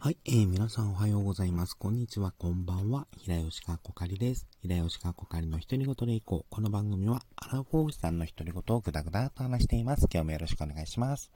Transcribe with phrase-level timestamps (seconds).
[0.00, 1.74] はい、えー、皆さんおはようございます。
[1.76, 3.08] こんにちは、こんばんは。
[3.16, 4.46] 平吉かこかりです。
[4.62, 6.46] 平吉かこかりの独り言でいこう。
[6.48, 10.06] この番組は、アラフォーさんの独り言をぐだぐだと話しています。
[10.08, 11.32] 今日もよろしくお願いします。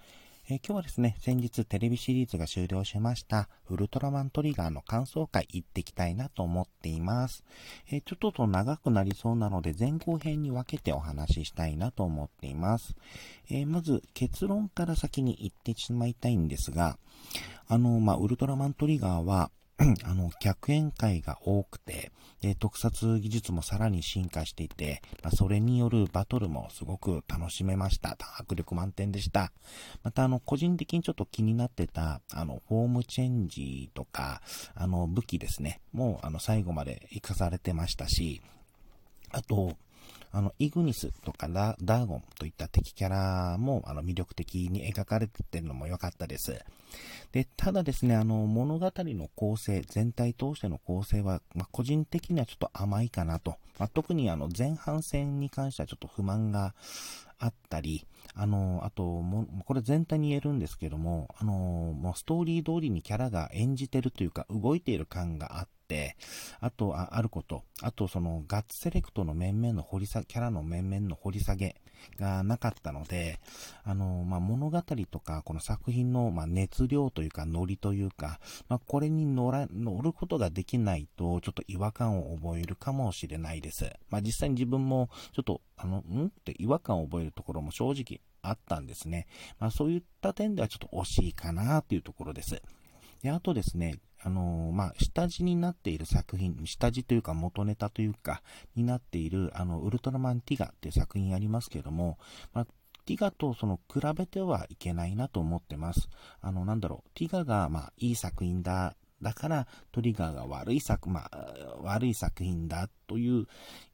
[0.51, 7.45] えー、今日はですね、先日テレビシリーズが終了しました、ウルトラマントリガーの感想会行ってきたいなと思っています。
[7.93, 12.97] えー、ちょっとと長くなりそうなので、前後編に分けてお話ししたいなと思っています。
[13.51, 16.99] えー、まず、結論から先に言ってしまいたいんですが、
[17.69, 19.53] あの、まあ、ウルトラマントリガーは、
[20.05, 28.17] あの、客演会が多くて、で、特撮技術もさらに進化していて、まあ、それによるバトルもすごく楽しめました。
[28.39, 29.53] 迫力満点でした。
[30.03, 34.43] また、あの、個人的にちょっと気になってた、あの、フォームチェンジとか、
[34.75, 35.81] あの、武器ですね。
[35.93, 38.41] もう、あの、最後まで活かされてましたし、
[39.31, 39.77] あと、
[40.33, 46.59] あの、イグニスとかダーゴンといった敵キャラも、あの、魅力的に描かれてるのも良かったです。
[47.33, 53.57] で、ただですね、あの、物語の構成、全体通しての構成は、まあ、個人的にはちょっと甘いかなと。
[53.79, 56.75] まあ、特にあの、前半戦に関してはちょっと不満が
[57.39, 65.73] あったり、あの、あと、も、これ全体に言えるんですけども、あの、もうストーリー通りにキャラが演じてるというか、動いている感があって、
[66.61, 71.81] あと、ああること、あと、その、ガッツセレクトの面々の掘り下げ、キャラの面々の掘り下げ
[72.19, 73.41] がなかったので、
[73.85, 83.91] あの、まあ、物語とか、この作品の、ま、熱量というか、ノリというか、まあ、これに乗ら、乗ることができないと、ちょっと違和感を覚えるかもしれないです。
[84.11, 86.27] まあ、実際に自分も、ちょっと、あの、ん？
[86.27, 89.27] って違和感を覚えるところも正直あったんですね。
[89.59, 92.63] まあ、そういった点ではちょっと惜しいかなというところです。
[93.23, 98.43] で、あとですね、あのー、まあ、下地になっている作品、下地というか元ネタというか、
[98.77, 102.19] になっている、あの、ウルトラマンティガっていう作品ありますけども、
[102.53, 102.67] まあ、
[103.05, 106.09] ティガとその比べてはいけないなと思ってます。
[106.41, 113.47] あの、なんだろう、ティガが、まあ、いい作品だ、だからトリガーが悪い作、まあ、悪い作品だという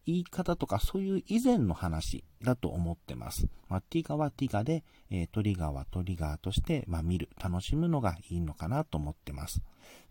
[0.09, 3.47] 言い方とかそういう以前の話だと思ってます。
[3.69, 9.61] まあ、ティガはティガで、えー、トリガーはトリガーとして、まあ、見る、楽しむのがいいのかなと思ってます。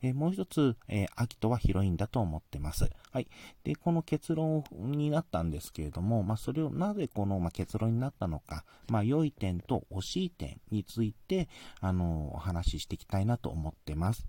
[0.04, 2.92] えー、もう一つ、えー、アキトはヒロインだと思ってます。
[3.12, 3.28] はい。
[3.64, 11.50] で、この結論になったんですけれども、まあ、それをなぜこの、まあ、結論になったのか、まあ、良い点と惜しい点について、
[11.82, 14.28] あの、お話ししていきたいなと思ってます。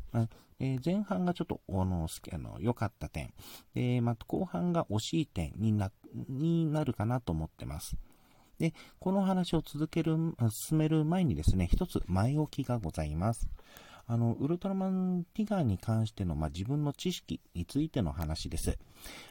[0.60, 3.32] えー、前半がちょっと、あの、あの良かった点。
[3.74, 5.90] で、また後半が惜しい点にな、
[6.28, 7.96] になるかなと思ってます。
[8.58, 10.16] で、この話を続ける、
[10.50, 13.48] 進める前にですね、一つ前置きがございます。
[14.10, 18.78] あの、ウルトラマンティガーに関しての、まあ、自分の知識についての話です。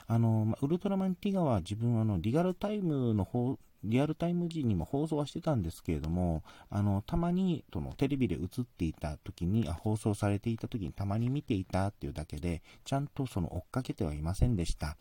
[0.06, 14.96] あの、まあ、ウルトラマンティガーは自分あの、リアルタイムの方、リアルタイム時にも放送はしてたんですけれども、あの、たまに、その、テレビで映っていた時に、放送されていた時にたまに見ていたっていうだけで、ちゃんとその、追っかけてはいませんでした。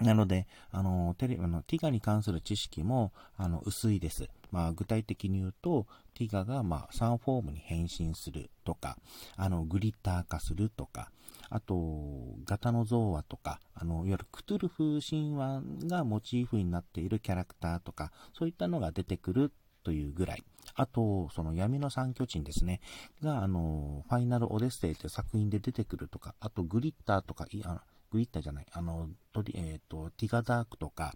[0.00, 4.28] なので、あの、テレビ、の、ティガに関する知識も、あの、薄いです。
[4.50, 8.96] まあ、具体的に言うと、ティガが、まあ、サンフォームに変身するとか、
[9.36, 11.10] あの、グリッター化するとか、
[11.48, 19.52] あと、ガタノゾーワとか、あの、いわゆるクトゥルフ神話がモチーフになっているキャラクターとか、そういったのが出てくる
[19.84, 20.42] というぐらい。
[20.74, 22.80] あと、その闇の三巨人ですね。
[23.22, 27.82] が、あの、ファイナルオデッセイという作品で出てくるとか、あとグリッターとか、いあ
[28.16, 31.14] グリッタじゃない、あの、とり、えっ、ー、と、ティガダークとか、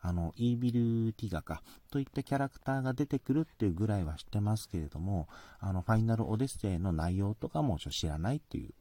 [0.00, 8.72] あの、イービルティガか、といったキャラクターが出てくるっていうぐらいは知ってますけれども、あの、ファイナルオデッセイの内容とかも知らないっていう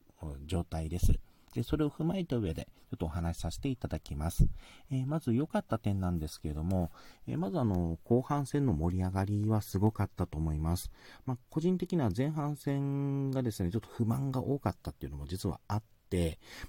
[0.45, 1.19] 状態です。
[1.55, 4.47] で、それを踏まえた上で、ちょっとお話しさせていただきます。
[4.91, 6.91] えー、まず良かった点なんですけれども、
[7.27, 10.91] えー、まずあの、後半戦の盛り上がりはすごかったと思います。
[11.25, 15.94] まあ、個人的には前半戦がですね、ちょっと不満が多かったっていうのも実はあって、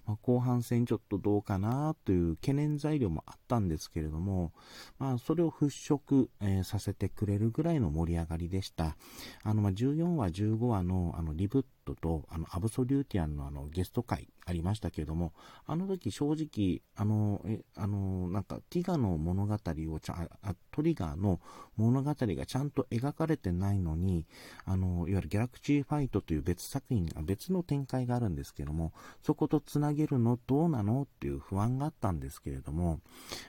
[0.07, 4.53] まあ、後半戦ちょっとどうかなという懸念材料もあったんですけれども、
[4.99, 8.97] まあ、それを払拭、えー、させてくれるぐらいの盛り上がりでした。
[9.43, 15.33] あの、ま、14話、15話のあのリブットと、あの、アブソリューティアンのあの、ゲスト会ありましたけれども、
[15.67, 21.41] あの時正直、あの、え、あの、なんか、ティガの物語をちゃあ、トリガーの
[21.77, 24.27] 物語がちゃんと描かれてないのに、
[24.65, 28.93] あの、いわゆるギャラクシーファイトという別作品、別の展開があるんですけども、
[29.23, 33.01] そことつなげるのどうなのっていう不安があったんですけれども、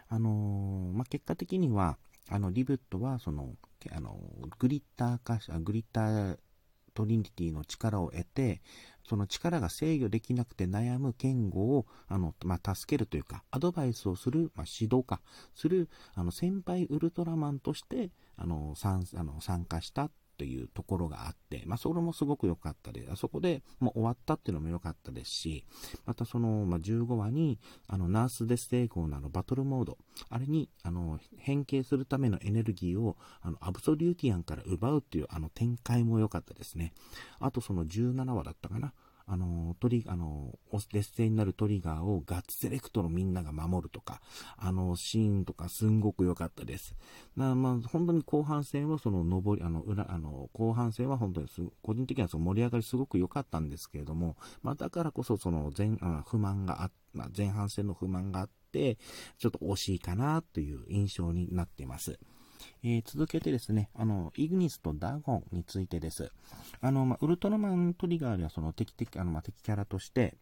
[0.09, 1.97] あの、まあ、結果的には、
[2.29, 3.55] あの、リブットは、その、
[3.91, 4.19] あの、
[4.59, 6.37] グリッター化、グリッター
[6.97, 8.59] トリニティの力を得て、
[9.07, 15.21] その力が制御できなくて悩む言語を、あの、まあ、助けるというか、アドバイスをする、まあ、指導か、
[15.53, 25.65] する、あの、先輩ウルトラマンとして、あの、参あの参加したていうところがあって、まあ、それもすごく良かったで、あそこで、もう終わったっていうのも良かったですし、
[26.05, 29.97] またその、まあ、15話に、あの、ナースデステーのあの、バトルモード、
[30.29, 36.93] あれに、あの、変形するためのエネルギーを、あの、アブソリューティアンから奪うっていう、あの、展開も良かったですね。
[37.39, 38.93] あとその17話だったかな。
[39.27, 40.57] あの、トリ、あの、
[40.93, 44.21] 劣勢になるトリガーをガッツセレクトのみんなが守るとか、
[44.55, 46.95] あの、シーンとかすんごく良かったです。
[47.35, 58.97] なまあ、本当に後半戦はその上り、あの、裏、あの、後半戦は本当にす、個人的にはその盛り上がりすごく良かったんですけれども、まあ、だからこそその前、あ不満があ、ま、前半戦の不満があって、
[59.37, 62.17] ちょっと惜しいかなという印象になっています。
[62.83, 66.31] えー、続けてですね、あの、イグニスとダゴンについてです。
[66.81, 70.35] あの、まあ、ウルトラマントリガーではその敵的、あの、まあ、敵キャラとして、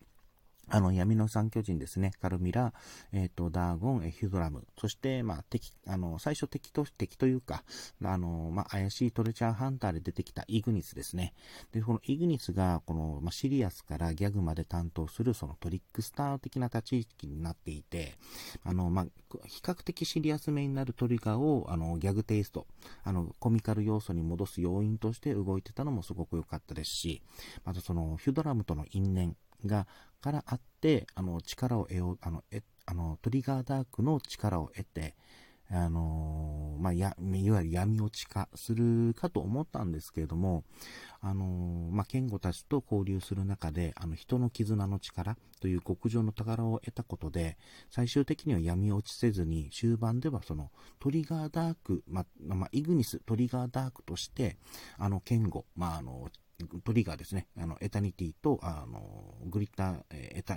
[0.68, 2.12] あの、闇の三巨人ですね。
[2.22, 2.74] カルミラ、
[3.12, 4.66] えっ、ー、と、ダーゴン、ヒュドラム。
[4.80, 7.64] そして、まあ、敵、あの、最初敵と、敵というか、
[8.04, 11.34] あの、まあ、怪しいトレチャーハンターで出てきたイグニスですね。
[11.72, 18.16] で、このイグニスが、この、まあ、シリアスからギャグまで担当する、そのトリックスター的な立ち位置になっていて、
[18.64, 19.06] あの、まあ、
[19.46, 22.66] 比較的シリアスめになるトリガーを、あの、ギャグテイスト、
[23.04, 27.22] あの、コミカル要素に戻す要因として動いてたのもすごく良かったですし、
[27.64, 29.36] またその、ヒュドラムとの因縁、
[29.66, 29.88] が、
[30.26, 35.14] からあって、あの、力を得よう、あの、え、あの、トリガーダークの力を得て、
[35.70, 40.64] あのまあ、や、いわゆる闇落ち化するかと思ったんですけれども、
[41.22, 47.58] あのまあ、ケンゴたちと交流する中で、あの、人の絆の力という極上の宝を得たことで、
[47.92, 54.58] 最終的には闇落ちせずに、終盤ではその、トリガーダーク、ま、まあ、イグニス、トリガーダークとして、
[54.98, 56.30] あの、ケンゴ、まあ、あの、
[56.84, 57.48] トリガーですね。
[57.58, 60.56] あの、エタニティと、あの、グリッター、エタ、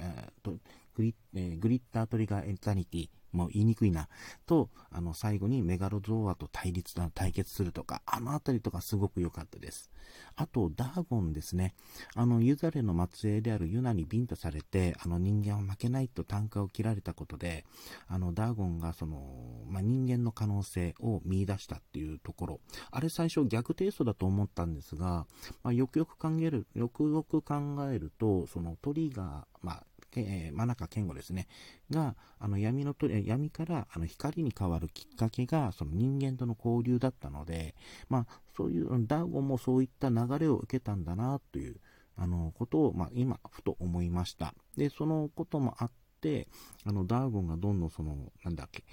[0.99, 4.09] グリ,、えグリッタートリガーエンタニティ、もう言いにくいな、
[4.47, 9.91] と、あの、最後にメガロゾーアと対立、対決するとか、あのあたりとかすごく良かったです。
[10.35, 11.75] あと、ダーゴンですね。
[12.15, 17.65] あの、ユザレの末裔であるユナにビンタされて、あの、人間は負けないと単価を切られたことで、
[18.09, 22.61] あの、ダーゴンがその、まあ、人間の可能性を見出したっていうところ。
[22.91, 25.27] あれ最初逆テイストだと思ったんですが、
[25.63, 27.55] まあ、よくよく考える、よくよく考
[27.91, 31.47] えると、そのトリガー、まあ、真中健吾ですね、
[31.91, 37.75] が、あの闇のと、闇からあの光に変わるきっかけが、その人間との交流だったので、
[38.09, 41.77] まあ、そういう、ダーゴンもそういった流れを受けたんだな、という、
[42.17, 44.55] あの、ことを、まあ、今、ふと思いました。
[44.77, 45.91] で、そのこともあっ
[46.21, 46.49] て、
[46.85, 48.85] あの、ダーゴンがどんどんその、なんだっけ、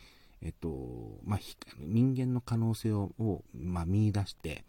[0.41, 1.39] えっと、まあ、
[1.79, 4.63] 人間の可能性を、まあ、見出して、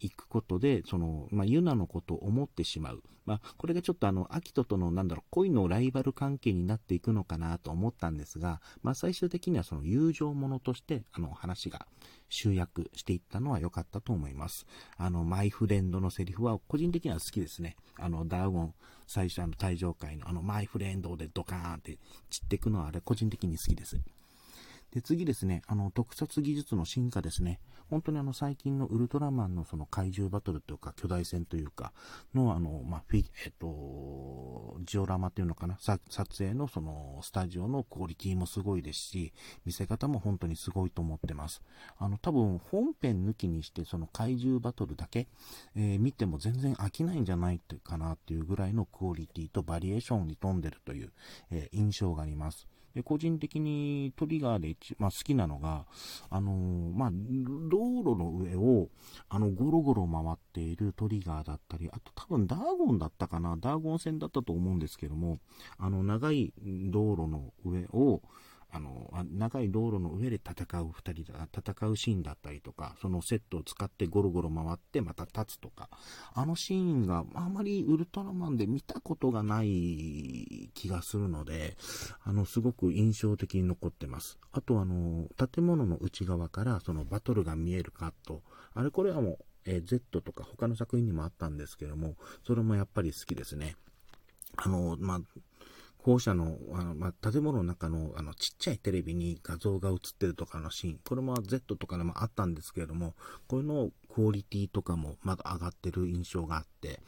[0.00, 3.02] 行くことで、その、まあ、ユナのことを思ってしまう。
[3.24, 11.86] まあ、これがちょっとあの、アキトとの、なんだろう、恋のライバル関係になっていくのかなと思ったんですが、まあ、最終的にはその友情ものとして、あの、話が
[12.28, 14.66] 集約していったのは良かったと思います。
[14.96, 17.76] あの、マイフレンドのセリフは個人的には好きですね。
[17.98, 18.74] あの、ダーゴン、
[19.06, 21.98] 最初あの、退場会のあの、マイフレンドでドカーンって
[22.30, 23.98] 散っていくのはあれ個人的に好きです。
[24.96, 27.60] で、次ですね、あの、特撮技術の進化ですね。
[27.90, 31.92] 本当にあの、最近のウルトラマンのその怪獣バトルというか、巨大戦というか、
[32.34, 36.00] の、あの、まあ、フィ、えっと、ジオラマっていうのかな、撮
[36.38, 39.34] 影のその、スタジオのクオリティもすごいですし、
[39.66, 41.60] 見せ方も本当にすごいと思ってます。
[41.98, 45.28] あの、多分、本編抜きにして、その怪獣バトルだけ、
[45.74, 51.12] えー、見ても全然飽きないんじゃないかなっていうぐらいのクオリティとバリエーションに富んでるという、
[51.50, 52.66] えー、印象があります。
[52.96, 55.84] で、個人的にトリガーで一、まあ、好きなのが、
[56.30, 58.88] あのー、まあ、道路の上を、
[59.28, 65.40] あの、ゴロゴロ回っているトリガーだったり、あと多分ダーゴンだったかな、ダーゴン線だったと思うんですけども、
[65.76, 66.54] あの、長い
[66.90, 68.22] 道路の上を、
[68.70, 75.88] あの、長い道路の上で戦う二人だ、戦うシーンだったりとか、そのセットを使ってゴロゴロ回ってまた立つとか、
[76.34, 81.76] あのシーンがあまりウルトラマンで見たことがない気がするので、
[82.24, 84.38] あの、すごく印象的に残ってます。
[84.52, 88.42] あとあの、建物の内側からそのバトルが見えるカット、
[88.74, 93.76] あれこれはもう、えー、Z とか他の作品にもあったんですけども、それもやっぱり好きですね。
[94.56, 95.20] あの、まあ、
[96.06, 103.16] 校舎の、あの、まあ、建物の中の、あの、ちっちゃいテレビに画像が映ってるとかのシーン、これも Z とかでもあったんですけれども、
[103.48, 107.00] こういうのクオリティとかもまだ上がってる印象があって、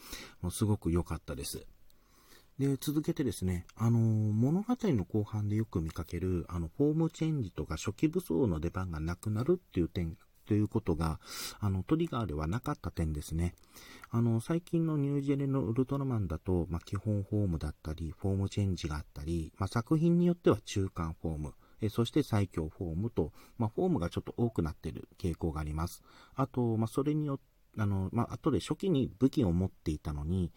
[0.42, 1.64] もうすごく良かったです。
[2.58, 10.16] で、続けてですね、あの、物語の後半でよく見かける、あの、フォームチェンジとか初期武装の出番がなくなるっていう点
[10.48, 11.20] ということが、
[11.60, 13.54] あの、トリガーではなかった点ですね。
[14.10, 26.02] あの、最近のニュージェレのウルトラマンだと、まあ、基本フォームだったり、フォームチェンジがあったり、まあ、作品によっては中間フォーム、えそして最強フォームと、まあ、フォームがちょっと多くなっている傾向があります。
[26.34, 30.52] あと、まあ、それによって、あの、まあ、後で初期に武器を持っていたのに、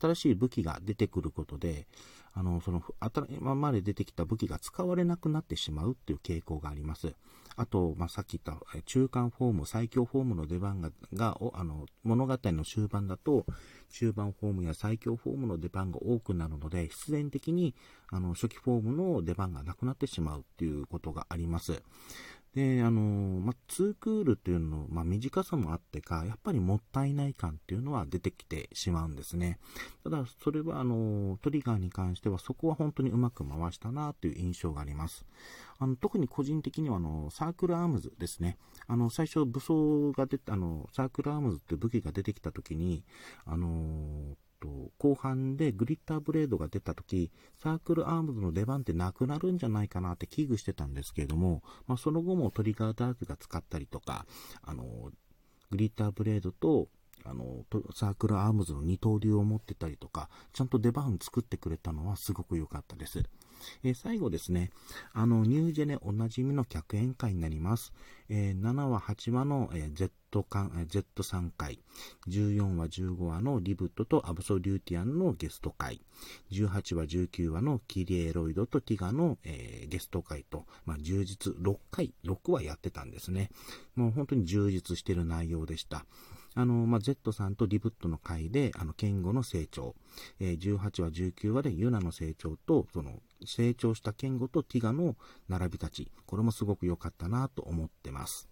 [0.00, 1.86] 新しい武器が出てくることで、
[2.32, 2.82] あの、その、
[3.30, 7.14] 今まで出てきた武器が使われなくなってしまうっていう傾向があります。
[7.56, 13.46] あと、まあ、さっき言った中間フォーム、最強フォームの出番が、があの、物語の終盤だと、
[13.90, 17.74] 中盤フォームや最強フォームの出番が多くなるので、必然的に、
[18.10, 21.82] あの、初期フォームの出番がなくなってしまうっていうことがあります。
[22.56, 29.58] で、あのまあ、ツークールっていうのの、まあ、短さもあってか、やっぱりもったいない感っていうのは出てきてしまうんですね。
[30.02, 35.26] ただ、それは、あのトリガーに関しては、そこは本当にうまく回したなという印象があります。
[35.78, 38.56] あの、特に個人的には、あの、サークルアームズですね。
[38.86, 43.04] あの、最初武装が出た、あの、サークルアームズっていう武器が出てきた時に、
[43.44, 44.34] あの
[44.66, 54.26] と、後半でグリッターブレードが出た時、サークルアームズの出番ってなくなるんじゃないかなって危惧してたんですけれども、まあ、その後もトリガーダークが使ったりとか、
[54.62, 54.84] あの、
[55.70, 56.88] グリッターブレードと、
[57.24, 63.22] あの、サークルアームズの二刀流を持ってたりとか、ちゃんと出番作ってくれたのはすごく良かったです。
[63.82, 64.70] えー、最後ですね、
[65.12, 67.92] あの、ニュージェネおなじみの客演会になります。
[68.28, 70.12] えー、7話、8話の、えー、Z
[70.44, 71.78] 間、Z3 回、
[72.28, 76.00] 14話、15話のリブットとアブソリューティアンのゲスト会、
[76.50, 83.50] 18話、19話のキリエロイドとティガの、えー、ゲスト会と、まあ、充実6回、6話やってたんですね。
[83.94, 86.04] もう本当に充実してる内容でした。
[86.56, 89.94] あの、まあ、Z さんとリブットの回で、あの、ケンゴの成長、
[90.40, 95.16] えー、18話、19話でユナの成長と、その、成長したケンゴとティガの
[95.48, 98.48] 並び立ち、これもすごく良かったなと思ってます。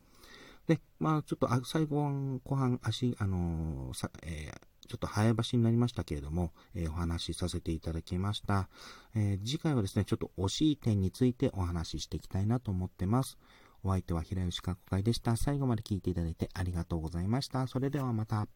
[0.66, 8.68] で、まあ、ちょっと、最後、後半、足、あのー、さ、えーちょっと早走りになりましたけれども、えー、お話しさせていただきました、
[9.14, 13.38] えー、次回はですね、ちょっと惜しい点についてお話ししていきたいなと思ってます。
[13.84, 15.36] お相手は平吉かこかいでした。
[15.36, 17.66] 最後まで聞いていただいてありがとうございました。
[17.66, 18.48] それではまた。